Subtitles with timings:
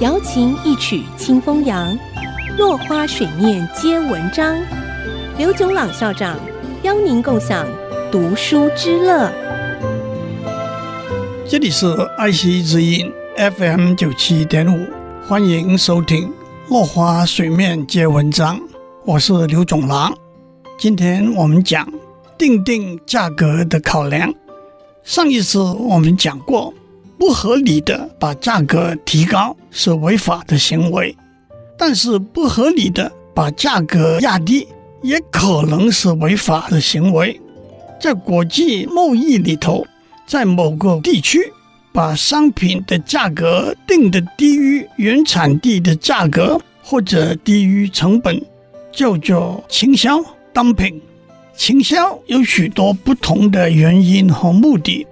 [0.00, 1.98] 瑶琴一曲清风扬，
[2.58, 4.56] 落花水面皆文章。
[5.38, 6.38] 刘炯朗校长
[6.82, 7.66] 邀您共享
[8.10, 9.30] 读书之乐。
[11.48, 11.86] 这里是
[12.16, 14.86] 爱惜之音 FM 九七点五，
[15.26, 16.28] 欢迎收听
[16.68, 18.56] 《落花水面皆文章》，
[19.04, 20.12] 我是刘炯朗。
[20.78, 21.86] 今天我们讲
[22.38, 24.32] 定定价格的考量。
[25.02, 26.72] 上一次我们讲过。
[27.20, 31.14] 不合理的把价格提高是违法的行为，
[31.76, 34.66] 但是不合理的把价格压低
[35.02, 37.38] 也可能是违法的行为。
[38.00, 39.86] 在国际贸易里头，
[40.26, 41.38] 在某个地区
[41.92, 48.42] 把商品的价格定得低于原产地的价格或者低于成本，
[48.90, 50.18] 叫做倾销
[50.54, 50.98] （dumping）。
[51.54, 55.06] 倾销有许多不同的原因和目的。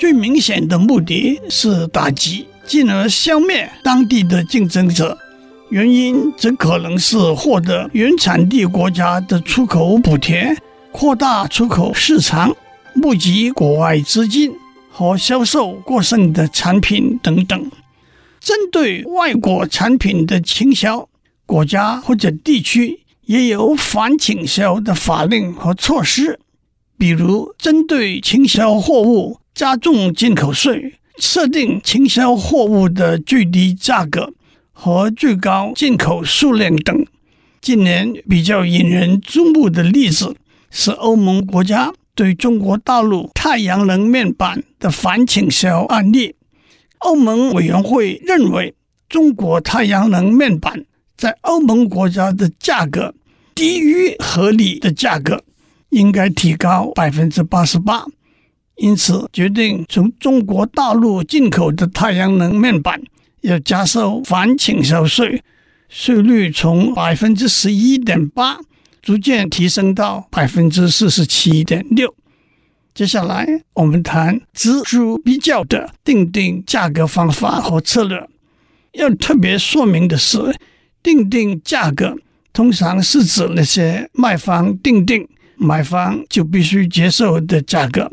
[0.00, 5.14] 最明显的目的是打击，进而消灭当地的竞争者；
[5.68, 10.56] 原因则可能是获得原产地国家的出口补贴、
[10.90, 12.56] 扩大出口市场、
[12.94, 14.50] 募集国外资金
[14.90, 17.70] 和销售过剩的产品等等。
[18.40, 21.06] 针对外国产品的倾销，
[21.44, 26.40] 国家或者地区也有反倾销的法令和措施，
[26.96, 29.36] 比如针对倾销货物。
[29.60, 34.32] 加重进口税，设定倾销货物的最低价格
[34.72, 37.04] 和最高进口数量等。
[37.60, 40.34] 近年比较引人注目的例子
[40.70, 46.36] 是欧盟国家对中国大陆太阳能面板的反倾销案例。
[47.00, 48.74] 欧盟委员会认为，
[49.10, 50.86] 中国太阳能面板
[51.18, 53.14] 在欧盟国家的价格
[53.54, 55.44] 低于合理的价格，
[55.90, 58.06] 应该提高百分之八十八。
[58.80, 62.98] 因此，决定从中国大陆进口的太阳能面板
[63.42, 65.42] 要加收反倾销税，
[65.90, 68.58] 税率从百分之十一点八
[69.02, 72.14] 逐渐提升到百分之四十七点六。
[72.94, 78.26] 接下来，我们谈錙铢必较的定定价格方法和策略。
[78.92, 80.38] 要特别说明的是，
[81.02, 82.16] 定定价格
[82.54, 88.10] 通常是指那些卖方定定，买方就必须接受的价格。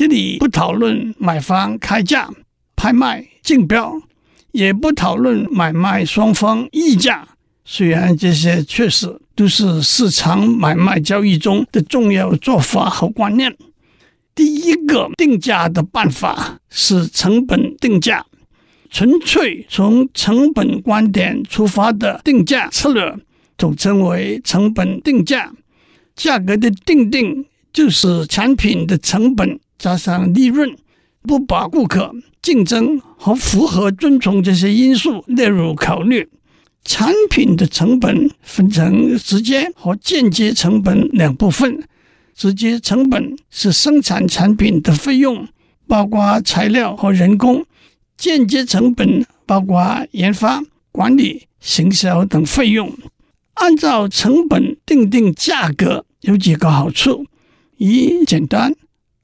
[0.00, 2.30] 这里不讨论买方开价、
[2.74, 4.00] 拍卖、竞标，
[4.50, 7.28] 也不讨论买卖双方议价。
[7.66, 13.54] 虽然这些确实都是市场买卖交易中的重要做法和观念。
[14.34, 18.24] 第一个定价的办法是成本定价，
[18.88, 23.14] 纯粹从成本观点出发的定价策略，
[23.58, 25.52] 统称为成本定价。
[26.16, 29.60] 价格的定定就是产品的成本。
[29.80, 30.76] 加上利润，
[31.22, 36.28] 不把顾客、竞争和符合遵从这些因素列入考虑。
[36.84, 41.82] 产品的成本分成直接和间接成本两部分。
[42.34, 45.46] 直接成本是生产产品的费用，
[45.86, 47.64] 包括材料和人工；
[48.16, 52.92] 间接成本包括研发、管理、行销等费用。
[53.54, 57.26] 按照成本定定价格有几个好处：
[57.76, 58.74] 一、简单。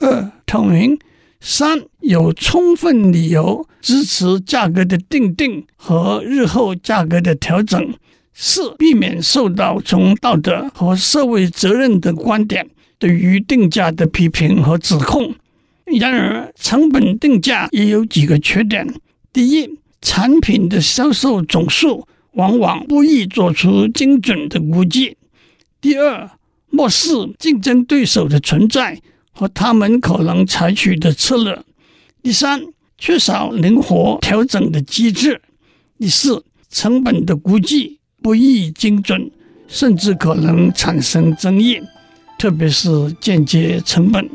[0.00, 0.96] 二、透明；
[1.40, 7.82] 三、有充分理由支持价格的定定和日后价格的调整；
[8.32, 12.64] 四、避免受到从道德和社会责任的观点
[13.00, 15.34] 对于定价的批评和指控。
[15.86, 18.86] 然而，成本定价也有几个缺点：
[19.32, 19.68] 第一，
[20.00, 25.16] 产品的销售总数往往不易做出精准的估计；
[25.80, 26.30] 第二，
[26.70, 29.00] 漠视竞争对手的存在。
[29.34, 31.58] 和他们可能采取的策略。
[32.22, 32.62] 第三，
[32.96, 35.42] 缺少灵活调整的机制。
[35.98, 39.30] 第四，成本的估计不易精准，
[39.68, 41.80] 甚至可能产生争议，
[42.38, 44.30] 特别是间接成本。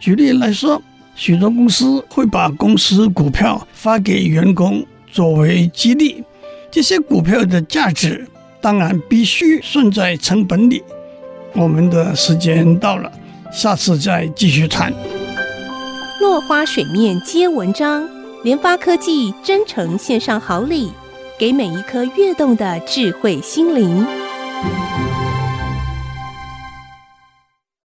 [0.00, 0.82] 举例来说，
[1.14, 6.24] 许多公司会把公司股票发给员工作为激励，
[6.70, 8.26] 这些股票的价值
[8.60, 10.82] 当然必须算在成本里。
[11.54, 13.12] 我们的时间到了。
[13.54, 14.92] 下次再继续谈。
[16.20, 18.04] 落花水面皆文章，
[18.42, 20.90] 联发科技真诚献上好礼，
[21.38, 24.04] 给每一颗跃动的智慧心灵。